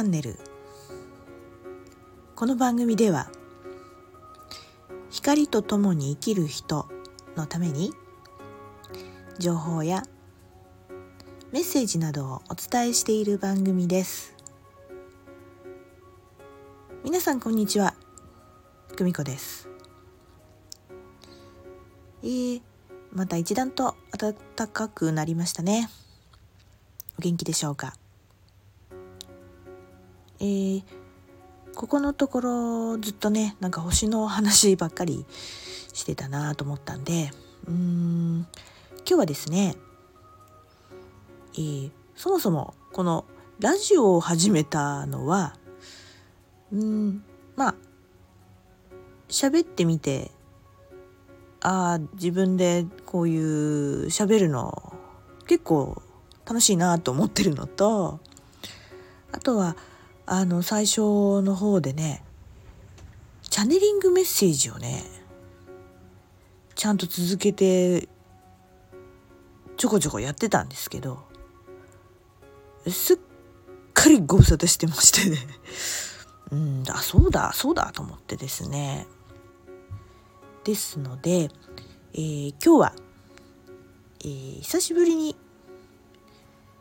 [0.00, 0.38] ャンネル。
[2.34, 3.30] この番組では
[5.10, 6.88] 光とともに生きる人
[7.36, 7.92] のために
[9.38, 10.02] 情報や
[11.52, 14.34] メッセージなどをお伝えしている番組です。
[17.04, 17.94] 皆さんこんにちは。
[18.96, 19.68] 久美子です。
[22.22, 22.62] えー、
[23.12, 24.34] また一段と暖
[24.68, 25.90] かくなりましたね。
[27.18, 27.94] お元気でしょうか？
[30.40, 30.82] えー、
[31.74, 35.26] ここのところずっとねなんか星の話ばっかり
[35.92, 37.30] してたなと思ったんで
[37.68, 38.46] うん
[39.00, 39.76] 今日はですね、
[41.54, 43.26] えー、そもそもこの
[43.58, 45.56] ラジオを始めたのは
[46.72, 47.22] うん
[47.56, 47.74] まあ
[49.28, 50.30] 喋ってみて
[51.60, 54.94] ああ自分でこういう喋るの
[55.46, 56.00] 結構
[56.46, 58.20] 楽しいなと思ってるのと
[59.32, 59.76] あとは
[60.32, 61.00] あの最初
[61.42, 62.22] の方でね
[63.42, 65.02] チャネリングメッセージをね
[66.76, 68.08] ちゃんと続けて
[69.76, 71.24] ちょこちょこやってたんですけど
[72.86, 73.18] すっ
[73.92, 75.36] かりご無沙汰してましてね。
[76.52, 79.08] うんあそうだそうだと思ってですね。
[80.62, 81.50] ですので、
[82.12, 82.94] えー、今日は、
[84.20, 85.34] えー、久しぶりに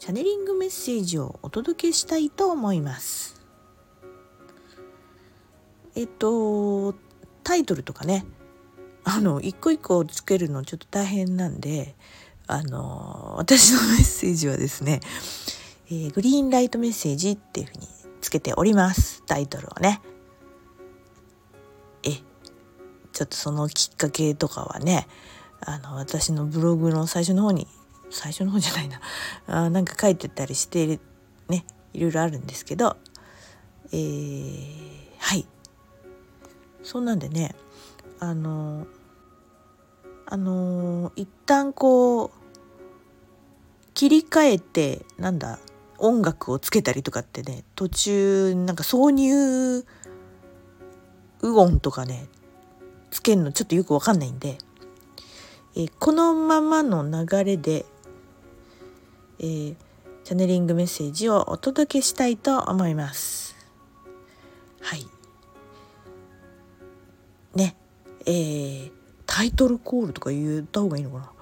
[0.00, 3.38] チャネリングメッセージをお届けしたいと思います。
[5.94, 6.94] えっと
[7.44, 8.24] タイトルとかね
[9.04, 11.94] あの一個一個つけるのちょっと大変なんで
[12.46, 15.00] あの私のメッセージはですね、
[15.88, 17.86] えー、グリーンライトメッセージっていうふうに
[18.22, 20.00] つけておりますタイトルをね。
[22.04, 22.12] え
[23.12, 25.06] ちょっとそのきっかけとかはね
[25.60, 27.68] あの私のブログの最初の方に
[28.10, 29.00] 最初の方じゃないな。
[29.46, 31.00] あなんか書いてたりして
[31.48, 32.96] ねいろいろあるんですけど
[33.92, 34.88] えー、
[35.18, 35.46] はい。
[36.82, 37.54] そんなんでね
[38.18, 38.86] あの
[40.26, 42.30] あの一旦こう
[43.94, 45.58] 切り替えてなんだ
[45.98, 49.84] 音楽をつけたりとかってね途中なんか挿入
[51.42, 52.26] ウ音とかね
[53.10, 54.58] つけるのちょっとよくわかんないんで、
[55.74, 57.84] えー、このままの流れで
[59.40, 59.74] えー、
[60.22, 63.56] チャネリングメッセージをお届けしたいと思います。
[64.82, 65.06] はい。
[67.54, 67.74] ね、
[68.26, 68.92] えー、
[69.24, 71.32] タイトルコールとか言った方がいいのかな？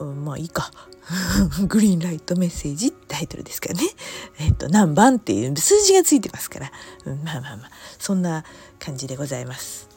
[0.00, 0.72] うん、まあいいか。
[1.68, 3.82] グリーンライトメッセージタイトルですからね。
[4.40, 6.72] えっと、何番っていう数字がついてますから。
[7.04, 8.44] うん、まあまあまあ、そんな
[8.80, 9.88] 感じでございます。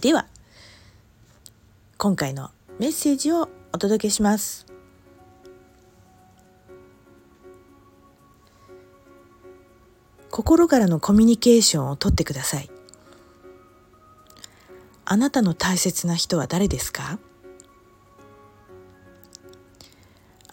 [0.00, 0.26] では、
[1.96, 4.71] 今回のメッセージをお届けします。
[10.32, 12.70] 心からのコミュニケーションをとってください。
[15.04, 17.18] あなたの大切な人は誰ですか？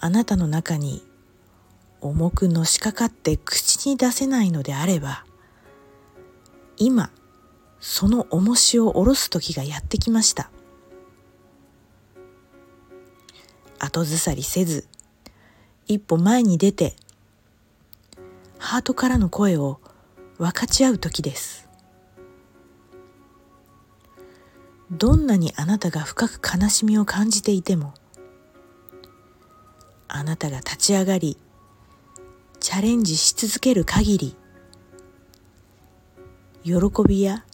[0.01, 1.01] あなたの中に
[2.01, 5.23] 重くのしかかって口に出せないのであれば、
[6.75, 7.09] 今、
[7.79, 10.51] その重しを下ろす時がやってきました。
[13.79, 14.85] 後ずさりせず、
[15.88, 16.97] 一歩前に出て
[18.59, 19.80] ハートからの声を
[20.38, 21.68] 分かち合う時です。
[24.92, 27.94] どんなにあなたが深く悲しみを感じていても
[30.08, 31.38] あなたが立ち上がり
[32.59, 34.36] チャレンジし続ける限り
[36.64, 36.74] 喜
[37.08, 37.46] びや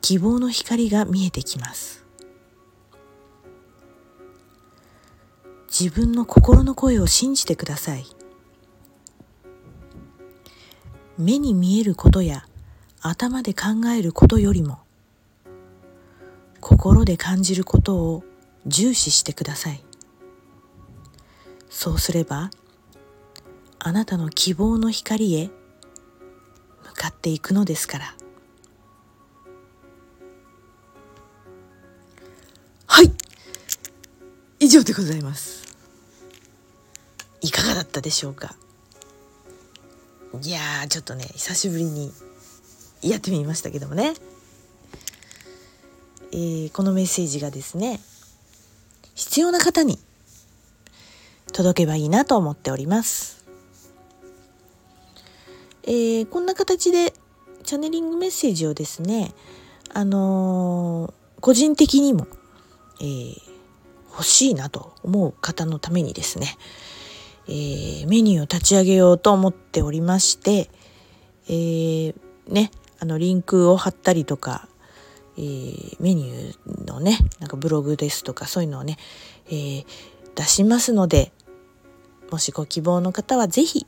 [0.00, 2.04] 希望の光が見えてきます。
[5.68, 8.15] 自分の心の声を信じてください。
[11.18, 12.44] 目に見えることや
[13.00, 14.78] 頭で考えることよりも
[16.60, 18.24] 心で感じることを
[18.66, 19.82] 重視してください。
[21.70, 22.50] そうすれば
[23.78, 25.52] あなたの希望の光へ向
[26.94, 28.14] かっていくのですから。
[32.86, 33.12] はい。
[34.58, 35.64] 以上でございます。
[37.42, 38.56] いかがだったでしょうか？
[40.42, 42.12] いやーちょっとね久しぶりに
[43.02, 44.14] やってみましたけどもね、
[46.32, 48.00] えー、このメッセージがですね
[49.14, 49.98] 必要な方に
[51.52, 53.44] 届けばいいなと思っております。
[55.84, 57.14] えー、こんな形で
[57.62, 59.32] チャネリングメッセージをですね
[59.94, 62.26] あのー、個人的にも、
[63.00, 63.40] えー、
[64.10, 66.58] 欲しいなと思う方のためにですね、
[67.48, 70.68] えー、メニューを立ち上げようと思っておりまして、
[71.48, 72.14] えー、
[72.48, 74.68] ねあのリンクを貼ったりとか、
[75.36, 78.96] えー、メニューのねなんかブログですとかそういうのをね、
[79.48, 79.86] えー、
[80.34, 81.32] 出しますので
[82.30, 83.86] もしご希望の方は是非、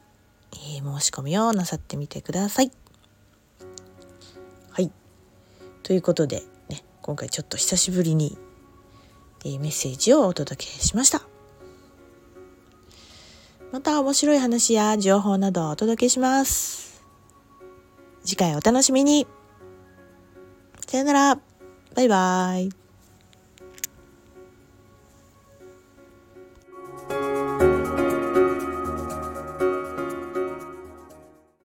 [0.53, 2.71] えー、申し込みをなさってみてください。
[4.71, 4.93] はい
[5.83, 8.39] ということで、ね、今回ちょっと久しぶりに、
[9.45, 11.38] え、メッセージをお届けしました。
[13.73, 17.05] また面白い話や情報などをお届けします。
[18.25, 19.27] 次回お楽しみに。
[20.87, 21.39] さよなら。
[21.95, 22.88] バイバイ。